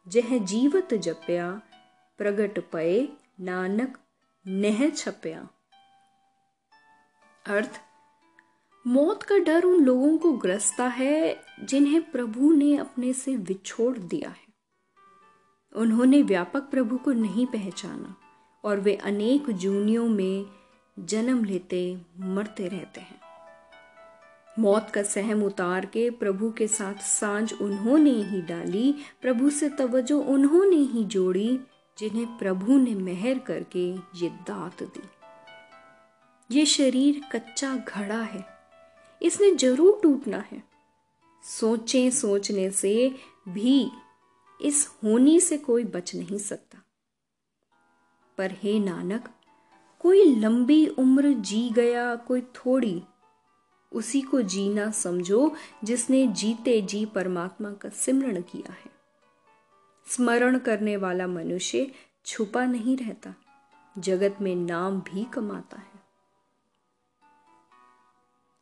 जह 0.07 0.37
जीवत 0.37 0.93
जपया, 0.93 1.61
प्रगट 2.17 2.71
पए 2.71 3.07
नानक, 3.39 3.97
नह 4.47 4.89
छपया। 4.89 5.47
अर्थ, 7.45 7.81
मौत 8.87 9.23
का 9.23 9.37
डर 9.37 9.63
उन 9.63 9.85
लोगों 9.85 10.17
को 10.17 10.31
ग्रसता 10.31 10.87
है, 10.87 11.43
जिन्हें 11.63 12.11
प्रभु 12.11 12.53
ने 12.53 12.77
अपने 12.77 13.13
से 13.13 13.35
विछोड़ 13.35 13.97
दिया 13.97 14.29
है। 14.29 14.53
उन्होंने 15.75 16.21
व्यापक 16.21 16.61
प्रभु 16.61 16.97
को 16.97 17.11
नहीं 17.11 17.45
पहचाना। 17.45 18.15
और 18.63 18.79
वे 18.79 18.95
अनेक 18.95 19.49
जूनियों 19.51 20.07
में 20.07 20.45
जन्म 20.97 21.43
लेते, 21.43 21.97
मरते 22.19 22.67
रहते 22.67 23.01
हैं। 23.01 23.19
मौत 24.59 24.89
का 24.89 25.01
सहम 25.03 25.43
उतार 25.43 25.85
के 25.85 26.09
प्रभु 26.09 26.49
के 26.51 26.67
साथ 26.67 27.01
साँझ 27.01 27.53
उन्होंने 27.53 28.11
ही 28.11 28.41
डाली, 28.41 28.93
प्रभु 29.21 29.49
से 29.49 29.69
तवज्जो 29.69 30.19
उन्होंने 30.19 30.77
ही 30.91 31.03
जोड़ी, 31.05 31.59
जिन्हें 31.97 32.25
प्रभु 32.37 32.77
ने 32.77 32.95
मेहर 32.95 33.39
करके 33.39 33.89
ये 34.17 34.29
दात 34.47 34.83
दी। 34.83 35.03
ये 36.49 36.65
शरीर 36.65 37.21
कच्चा 37.31 37.75
घड़ा 37.77 38.21
है, 38.21 38.45
इसने 39.21 39.53
ज़रूर 39.55 39.99
टूटना 40.03 40.43
है। 40.51 40.61
सोचें 41.43 42.09
सोचने 42.11 42.69
से 42.71 42.93
भी 43.49 43.91
इस 44.59 44.87
होनी 45.03 45.39
से 45.39 45.57
कोई 45.57 45.83
बच 45.85 46.15
नहीं 46.15 46.37
सकता। 46.37 46.81
पर 48.37 48.51
हे 48.51 48.79
नानक, 48.79 49.29
कोई 49.99 50.35
लंबी 50.35 50.85
उम्र 50.87 51.33
जी 51.33 51.69
गया, 51.69 52.15
कोई 52.15 52.41
थोड़ी, 52.41 53.01
उसी 53.91 54.21
को 54.21 54.41
जीना 54.41 54.91
समझो 54.91 55.55
जिसने 55.83 56.27
जीते 56.27 56.81
जी 56.81 57.05
परमात्मा 57.05 57.71
का 57.71 57.89
सिमरण 57.89 58.41
किया 58.41 58.71
है। 58.71 58.91
स्मरण 60.07 60.57
करने 60.59 60.97
वाला 60.97 61.27
मनुष्य 61.27 61.91
छुपा 62.25 62.65
नहीं 62.65 62.97
रहता, 62.97 63.33
जगत 63.97 64.37
में 64.41 64.55
नाम 64.55 65.01
भी 65.01 65.23
कमाता 65.23 65.77
है। 65.77 65.99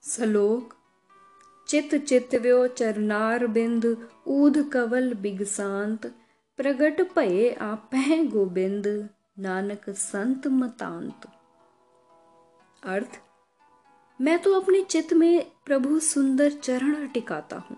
सलोक, 0.01 0.73
चित 1.67 1.95
चितव्यो 1.95 2.67
चरनार 2.67 3.47
बिंद, 3.47 4.07
ऊध 4.27 4.69
कवल 4.69 5.13
बिगसांत 5.13 6.07
प्रगट 6.57 7.01
भये 7.15 7.51
आप 7.53 7.89
गोबिंद। 7.95 9.09
नानक 9.39 9.89
संत 9.89 10.47
मतांत। 10.47 11.21
अर्थ, 12.83 13.21
मैं 14.21 14.39
तो 14.39 14.59
अपने 14.59 14.83
चित्त 14.83 15.13
में 15.13 15.51
प्रभु 15.65 15.99
सुंदर 15.99 16.51
चरण 16.51 17.07
टिकाता 17.07 17.57
हूँ। 17.57 17.77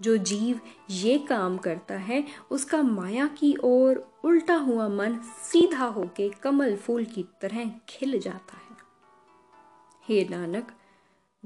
जो 0.00 0.16
जीव 0.16 0.60
ये 0.90 1.18
काम 1.18 1.58
करता 1.58 1.94
है, 1.94 2.24
उसका 2.50 2.82
माया 2.82 3.26
की 3.26 3.56
ओर 3.64 4.20
उल्टा 4.24 4.54
हुआ 4.54 4.88
मन 4.88 5.18
सीधा 5.22 5.84
होके 5.84 6.28
कमल 6.28 6.76
फूल 6.76 7.04
की 7.04 7.24
तरह 7.40 7.70
खिल 7.88 8.18
जाता 8.20 8.56
है। 8.56 8.76
हे 10.08 10.28
नानक, 10.28 10.72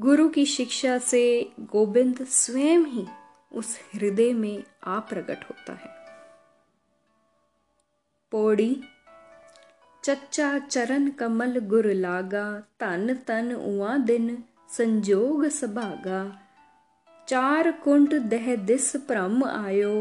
गुरु 0.01 0.29
की 0.29 0.47
शिक्षा 0.47 0.99
से 0.99 1.53
गोविंद 1.61 2.25
स्वयं 2.25 2.85
ही 2.85 3.07
उस 3.53 3.79
हृदय 3.95 4.33
में 4.33 4.65
आ 4.85 4.99
प्रकट 4.99 5.45
होता 5.45 5.73
है। 5.73 5.97
पौड़ी 8.31 8.83
चच्चा 10.07 10.49
चरण 10.59 11.09
कमल 11.19 11.59
गुर 11.71 11.87
लागा 12.01 12.45
तन 12.81 13.13
तन 13.29 13.53
उआ 13.55 13.97
दिन 14.09 14.27
संजोग 14.77 15.47
सभागा 15.55 16.21
चार 17.29 17.71
कुंट 17.85 18.15
दह 18.33 18.55
दिस 18.67 18.87
भ्रम 19.09 19.43
आयो 19.45 19.95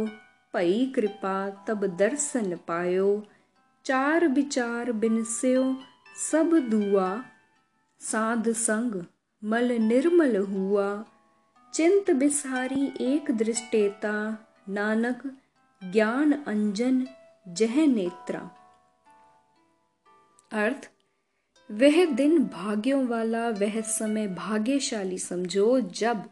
भई 0.53 0.75
कृपा 0.95 1.37
तब 1.67 1.85
दर्शन 2.01 2.55
पायो 2.67 3.07
चार 3.85 4.27
विचार 4.35 4.91
बिनस्यो 5.03 5.63
सब 6.21 6.53
दुआ 6.69 7.07
साध 8.01 8.49
संग 8.59 9.01
मल 9.43 9.71
निर्मल 9.87 10.35
हुआ 10.51 10.87
चिंत 11.73 12.11
बिसारी 12.19 12.91
एक 13.07 13.31
दृष्टेता 13.37 14.13
नानक 14.77 15.23
ज्ञान 15.81 16.31
अंजन 16.53 17.05
जह 17.45 17.85
नेत्रा 17.87 18.43
अर्थ, 20.55 20.89
वह 21.71 22.05
दिन 22.05 22.43
भाग्यों 22.43 23.07
वाला, 23.07 23.49
वह 23.49 23.81
समय 23.81 24.27
भाग्यशाली 24.27 25.17
समझो 25.17 25.79
जब 25.79 26.29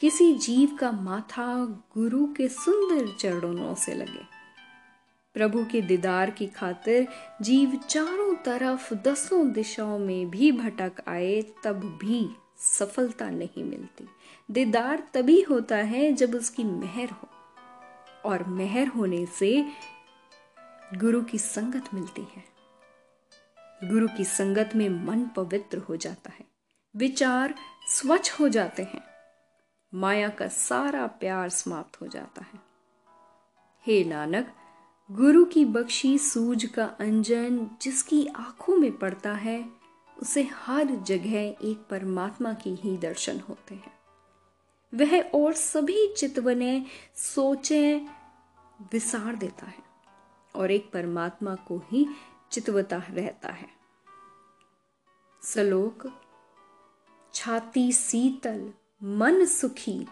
किसी 0.00 0.34
जीव 0.34 0.76
का 0.76 0.92
माथा 0.92 1.64
गुरु 1.94 2.26
के 2.26 2.48
सुंदर 2.48 3.16
चरणों 3.20 3.74
से 3.74 3.94
लगे। 3.94 4.36
प्रभु 5.34 5.64
के 5.64 5.80
दीदार 5.80 6.30
की 6.30 6.46
खातिर 6.46 7.08
जीव 7.42 7.80
चारों 7.88 8.34
तरफ़ 8.34 8.94
दसों 8.94 9.52
दिशाओं 9.52 9.98
में 9.98 10.30
भी 10.30 10.52
भटक 10.52 10.92
आए, 11.08 11.44
तब 11.64 11.98
भी 12.00 12.30
सफलता 12.58 13.30
नहीं 13.30 13.64
मिलती। 13.64 14.08
दीदार 14.50 15.08
तभी 15.14 15.40
होता 15.40 15.76
है 15.76 16.12
जब 16.12 16.34
उसकी 16.34 16.64
मेहर 16.64 17.10
हो, 17.10 17.28
और 18.24 18.44
मेहर 18.44 18.86
होने 18.86 19.26
से 19.26 19.64
गुरु 20.94 21.22
की 21.22 21.38
संगत 21.38 21.94
मिलती 21.94 22.22
है। 22.22 22.55
गुरु 23.84 24.08
की 24.08 24.24
संगत 24.24 24.70
में 24.76 24.88
मन 24.88 25.26
पवित्र 25.26 25.78
हो 25.78 25.96
जाता 25.96 26.30
है। 26.30 26.44
विचार 26.96 27.54
स्वच्छ 27.88 28.40
हो 28.40 28.48
जाते 28.48 28.82
हैं। 28.82 29.04
माया 29.94 30.28
का 30.28 30.48
सारा 30.48 31.06
प्यार 31.06 31.48
समाप्त 31.48 32.00
हो 32.00 32.06
जाता 32.06 32.42
है। 32.42 32.60
हे 33.86 34.04
नानक, 34.04 34.52
गुरु 35.10 35.44
की 35.44 35.64
बख्शी 35.64 36.18
सूज 36.18 36.64
का 36.64 36.84
अंजन 36.84 37.70
जिसकी 37.82 38.26
आँखों 38.26 38.76
में 38.76 38.98
पड़ता 38.98 39.32
है, 39.32 39.70
उसे 40.22 40.42
हर 40.42 40.84
जगह 40.84 41.40
एक 41.40 41.86
परमात्मा 41.90 42.52
की 42.52 42.74
ही 42.74 42.96
दर्शन 42.96 43.40
होते 43.40 43.74
हैं। 43.74 43.92
वह 44.94 45.20
और 45.20 45.52
सभी 45.52 46.14
चितवने 46.14 46.86
सोचे, 47.16 48.06
विसार 48.92 49.36
देता 49.36 49.66
है 49.66 49.84
और 50.56 50.70
एक 50.70 50.90
परमात्मा 50.92 51.54
को 51.54 51.82
ही 51.90 52.06
चितवता 52.50 53.02
रहता 53.10 53.48
है। 53.48 53.68
सलोक, 55.42 56.22
छाती 57.34 57.92
शीतल, 57.92 58.72
मन 59.02 59.44
सुखी, 59.44 60.06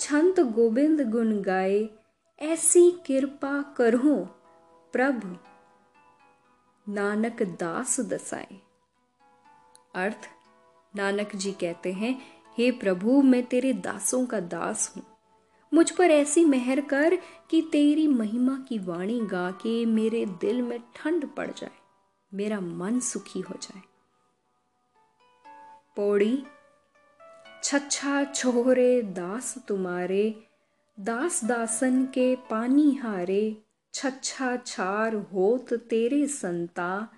छंत 0.00 0.40
गोविंद 0.40 1.10
गुण 1.10 1.42
गाए, 1.42 1.88
ऐसी 2.38 2.90
कृपा 2.90 3.62
करो, 3.62 4.24
प्रभु। 4.92 5.36
नानक 6.92 7.42
दास 7.42 8.00
दसाए। 8.00 8.60
अर्थ, 9.94 10.28
नानक 10.96 11.36
जी 11.36 11.52
कहते 11.52 11.92
हैं, 11.92 12.22
हे 12.58 12.70
प्रभु, 12.70 13.22
मैं 13.22 13.46
तेरे 13.46 13.72
दासों 13.72 14.26
का 14.26 14.40
दास 14.40 14.94
हूँ। 14.96 15.13
मुझ 15.74 15.90
पर 15.90 16.10
ऐसी 16.10 16.44
मेहर 16.44 16.80
कर 16.80 17.16
कि 17.50 17.60
तेरी 17.72 18.06
महिमा 18.08 18.56
की 18.68 18.78
वाणी 18.78 19.20
गा 19.20 19.50
के 19.50 19.84
मेरे 19.86 20.24
दिल 20.40 20.62
में 20.62 20.78
ठंड 20.96 21.26
पड़ 21.26 21.50
जाए, 21.50 21.70
मेरा 22.32 22.60
मन 22.60 23.00
सुखी 23.00 23.40
हो 23.40 23.54
जाए। 23.62 23.82
पौड़ी, 25.96 26.42
छच्छा 27.62 28.24
छोरे, 28.24 29.02
दास 29.02 29.54
तुम्हारे, 29.68 30.24
दास 30.98 31.44
दासन 31.44 32.04
के 32.06 32.34
पानी 32.50 32.94
हारे, 32.94 33.56
छच्छा 33.94 34.56
छार 34.56 35.14
होत 35.32 35.72
तेरे 35.90 36.26
संता, 36.26 37.08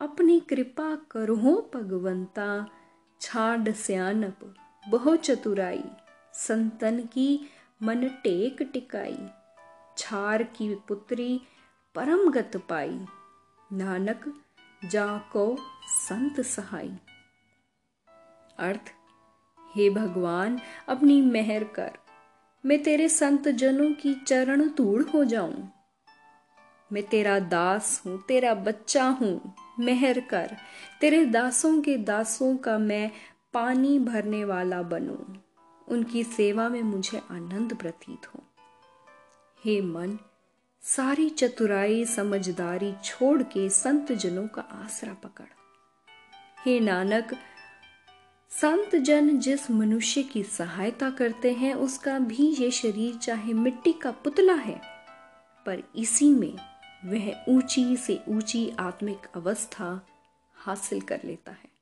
अपनी 0.00 0.40
कृपा 0.40 0.94
करो 1.10 1.70
भगवंता, 1.74 2.66
छाड 3.20 3.72
सियानप, 3.72 4.54
बहु 4.86 5.16
चतुराई, 5.16 5.84
संतन 6.34 7.00
की 7.00 7.28
मन 7.82 8.08
टेक 8.08 8.62
टिकाई, 8.62 9.18
छार 9.98 10.42
की 10.42 10.74
पुत्री 10.74 11.40
परम 11.94 12.30
गत 12.30 12.56
पाई। 12.56 13.06
नानक 13.72 14.42
जाको 14.84 15.56
संत 15.86 16.40
सहाई। 16.40 16.92
अर्थ, 18.58 18.92
हे 19.74 19.90
भगवान, 19.90 20.60
अपनी 20.88 21.22
मेहर 21.22 21.64
कर। 21.64 21.92
मैं 22.66 22.82
तेरे 22.82 23.08
संत 23.08 23.48
जनों 23.48 23.92
की 23.92 24.14
चरण 24.14 24.68
धूड़ 24.68 25.02
हो 25.02 25.24
जाऊँ। 25.24 25.72
मैं 26.92 27.02
तेरा 27.02 27.38
दास 27.38 28.02
हूँ, 28.06 28.22
तेरा 28.28 28.54
बच्चा 28.54 29.04
हूँ, 29.04 29.54
मेहर 29.78 30.20
कर। 30.20 30.56
तेरे 31.00 31.24
दासों 31.24 31.82
के 31.82 31.96
दासों 31.96 32.56
का 32.56 32.78
मैं 32.78 33.10
पानी 33.52 33.98
भरने 33.98 34.44
वाला 34.44 34.82
बनूं। 34.82 35.43
उनकी 35.88 36.24
सेवा 36.24 36.68
में 36.68 36.82
मुझे 36.82 37.18
आनंद 37.30 37.76
प्रतीत 37.76 38.26
हो। 38.26 38.42
हे 39.64 39.80
मन, 39.80 40.18
सारी 40.82 41.30
चतुराई 41.30 42.04
समझदारी 42.04 42.94
छोड़ 43.04 43.42
के 43.42 43.68
संत 43.70 44.12
जनों 44.12 44.46
का 44.48 44.62
आसरा 44.62 45.12
पकड़। 45.14 45.46
हे 46.64 46.80
नानक 46.80 47.36
संत 48.50 48.96
जन 48.96 49.38
जिस 49.38 49.70
मनुष्य 49.70 50.22
की 50.22 50.42
सहायता 50.42 51.10
करते 51.10 51.52
हैं, 51.52 51.74
उसका 51.74 52.18
भी 52.18 52.46
ये 52.46 52.70
शरीर 52.70 53.16
चाहे 53.16 53.52
मिट्टी 53.52 53.92
का 53.92 54.10
पुतला 54.10 54.54
है, 54.54 54.80
पर 55.66 55.82
इसी 55.96 56.28
में 56.28 56.56
वह 57.04 57.44
ऊँची 57.48 57.96
से 57.96 58.20
ऊँची 58.28 58.70
आत्मिक 58.78 59.26
अवस्था 59.34 60.06
हासिल 60.54 61.00
कर 61.00 61.20
लेता 61.24 61.52
है। 61.52 61.73